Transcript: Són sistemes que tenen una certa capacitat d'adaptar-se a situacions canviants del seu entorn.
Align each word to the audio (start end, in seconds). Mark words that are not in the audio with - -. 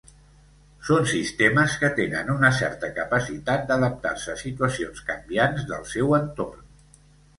Són 0.87 1.03
sistemes 1.11 1.75
que 1.83 1.91
tenen 1.99 2.31
una 2.35 2.49
certa 2.61 2.89
capacitat 2.95 3.69
d'adaptar-se 3.73 4.35
a 4.37 4.41
situacions 4.43 5.05
canviants 5.11 5.69
del 5.73 5.89
seu 5.95 6.17
entorn. 6.23 6.65